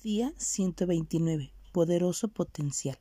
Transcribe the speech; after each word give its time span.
Día 0.00 0.32
129. 0.36 1.52
Poderoso 1.72 2.28
potencial. 2.28 3.00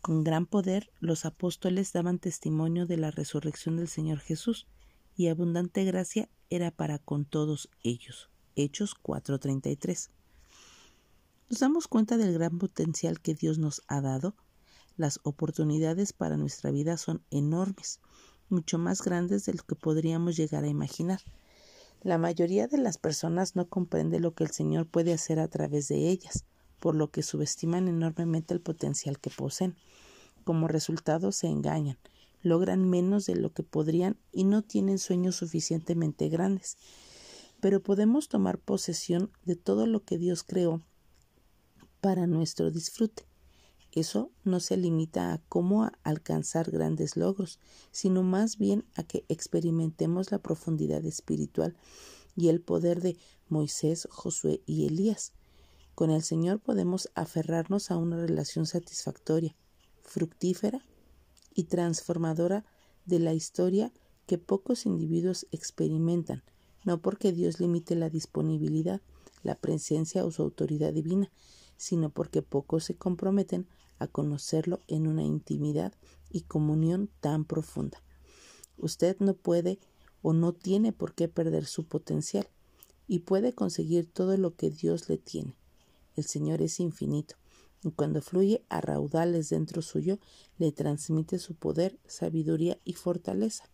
Con 0.00 0.22
gran 0.22 0.46
poder 0.46 0.92
los 1.00 1.24
apóstoles 1.24 1.92
daban 1.92 2.20
testimonio 2.20 2.86
de 2.86 2.96
la 2.96 3.10
resurrección 3.10 3.76
del 3.76 3.88
Señor 3.88 4.20
Jesús, 4.20 4.68
y 5.16 5.26
abundante 5.26 5.82
gracia 5.82 6.28
era 6.50 6.70
para 6.70 7.00
con 7.00 7.24
todos 7.24 7.68
ellos. 7.82 8.30
Hechos 8.54 8.94
4:33. 8.94 10.10
¿Nos 11.50 11.58
damos 11.58 11.88
cuenta 11.88 12.16
del 12.16 12.32
gran 12.32 12.60
potencial 12.60 13.20
que 13.20 13.34
Dios 13.34 13.58
nos 13.58 13.82
ha 13.88 14.00
dado? 14.00 14.36
Las 14.96 15.18
oportunidades 15.24 16.12
para 16.12 16.36
nuestra 16.36 16.70
vida 16.70 16.96
son 16.96 17.24
enormes, 17.32 17.98
mucho 18.48 18.78
más 18.78 19.02
grandes 19.02 19.46
de 19.46 19.54
lo 19.54 19.64
que 19.64 19.74
podríamos 19.74 20.36
llegar 20.36 20.62
a 20.62 20.68
imaginar. 20.68 21.20
La 22.04 22.18
mayoría 22.18 22.68
de 22.68 22.76
las 22.76 22.98
personas 22.98 23.56
no 23.56 23.66
comprende 23.66 24.20
lo 24.20 24.34
que 24.34 24.44
el 24.44 24.50
Señor 24.50 24.86
puede 24.86 25.14
hacer 25.14 25.40
a 25.40 25.48
través 25.48 25.88
de 25.88 26.10
ellas, 26.10 26.44
por 26.78 26.94
lo 26.94 27.10
que 27.10 27.22
subestiman 27.22 27.88
enormemente 27.88 28.52
el 28.52 28.60
potencial 28.60 29.18
que 29.18 29.30
poseen. 29.30 29.74
Como 30.44 30.68
resultado 30.68 31.32
se 31.32 31.46
engañan, 31.46 31.96
logran 32.42 32.86
menos 32.90 33.24
de 33.24 33.36
lo 33.36 33.54
que 33.54 33.62
podrían 33.62 34.18
y 34.32 34.44
no 34.44 34.60
tienen 34.60 34.98
sueños 34.98 35.36
suficientemente 35.36 36.28
grandes. 36.28 36.76
Pero 37.60 37.82
podemos 37.82 38.28
tomar 38.28 38.58
posesión 38.58 39.30
de 39.46 39.56
todo 39.56 39.86
lo 39.86 40.04
que 40.04 40.18
Dios 40.18 40.42
creó 40.42 40.82
para 42.02 42.26
nuestro 42.26 42.70
disfrute. 42.70 43.24
Eso 43.94 44.32
no 44.42 44.58
se 44.58 44.76
limita 44.76 45.32
a 45.32 45.38
cómo 45.48 45.88
alcanzar 46.02 46.72
grandes 46.72 47.16
logros, 47.16 47.60
sino 47.92 48.24
más 48.24 48.58
bien 48.58 48.84
a 48.96 49.04
que 49.04 49.24
experimentemos 49.28 50.32
la 50.32 50.40
profundidad 50.40 51.04
espiritual 51.04 51.76
y 52.34 52.48
el 52.48 52.60
poder 52.60 53.00
de 53.00 53.16
Moisés, 53.48 54.08
Josué 54.10 54.62
y 54.66 54.86
Elías. 54.86 55.32
Con 55.94 56.10
el 56.10 56.24
Señor 56.24 56.58
podemos 56.58 57.08
aferrarnos 57.14 57.92
a 57.92 57.96
una 57.96 58.16
relación 58.16 58.66
satisfactoria, 58.66 59.54
fructífera 60.02 60.84
y 61.54 61.64
transformadora 61.64 62.64
de 63.06 63.20
la 63.20 63.32
historia 63.32 63.92
que 64.26 64.38
pocos 64.38 64.86
individuos 64.86 65.46
experimentan, 65.52 66.42
no 66.84 67.00
porque 67.00 67.30
Dios 67.30 67.60
limite 67.60 67.94
la 67.94 68.10
disponibilidad, 68.10 69.02
la 69.44 69.54
presencia 69.54 70.24
o 70.24 70.32
su 70.32 70.42
autoridad 70.42 70.92
divina, 70.92 71.30
sino 71.76 72.10
porque 72.10 72.42
pocos 72.42 72.82
se 72.82 72.96
comprometen 72.96 73.68
a 74.04 74.08
conocerlo 74.08 74.80
en 74.88 75.06
una 75.06 75.24
intimidad 75.24 75.92
y 76.30 76.42
comunión 76.42 77.10
tan 77.20 77.44
profunda. 77.44 78.02
Usted 78.76 79.16
no 79.20 79.34
puede 79.34 79.78
o 80.22 80.32
no 80.32 80.52
tiene 80.52 80.92
por 80.92 81.14
qué 81.14 81.28
perder 81.28 81.66
su 81.66 81.84
potencial 81.84 82.48
y 83.06 83.20
puede 83.20 83.52
conseguir 83.52 84.06
todo 84.06 84.36
lo 84.36 84.56
que 84.56 84.70
Dios 84.70 85.08
le 85.08 85.18
tiene. 85.18 85.54
El 86.16 86.24
Señor 86.24 86.62
es 86.62 86.80
infinito 86.80 87.36
y 87.82 87.90
cuando 87.90 88.22
fluye 88.22 88.64
a 88.68 88.80
raudales 88.80 89.50
dentro 89.50 89.82
suyo 89.82 90.18
le 90.58 90.72
transmite 90.72 91.38
su 91.38 91.54
poder, 91.54 91.98
sabiduría 92.06 92.78
y 92.84 92.94
fortaleza. 92.94 93.64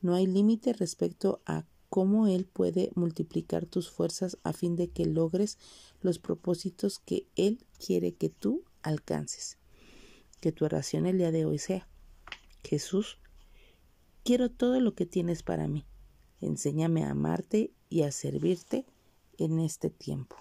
No 0.00 0.14
hay 0.14 0.26
límite 0.26 0.72
respecto 0.72 1.40
a 1.46 1.64
cómo 1.88 2.26
Él 2.26 2.46
puede 2.46 2.90
multiplicar 2.94 3.66
tus 3.66 3.90
fuerzas 3.90 4.38
a 4.44 4.52
fin 4.52 4.76
de 4.76 4.88
que 4.88 5.04
logres 5.04 5.58
los 6.00 6.18
propósitos 6.18 6.98
que 6.98 7.26
Él 7.36 7.64
quiere 7.84 8.14
que 8.14 8.28
tú 8.28 8.62
alcances. 8.82 9.58
Que 10.40 10.52
tu 10.52 10.64
oración 10.64 11.06
el 11.06 11.18
día 11.18 11.30
de 11.30 11.44
hoy 11.44 11.58
sea, 11.58 11.88
Jesús, 12.64 13.18
quiero 14.24 14.50
todo 14.50 14.80
lo 14.80 14.94
que 14.94 15.06
tienes 15.06 15.42
para 15.42 15.68
mí. 15.68 15.86
Enséñame 16.40 17.04
a 17.04 17.10
amarte 17.10 17.72
y 17.88 18.02
a 18.02 18.12
servirte 18.12 18.86
en 19.38 19.60
este 19.60 19.90
tiempo. 19.90 20.36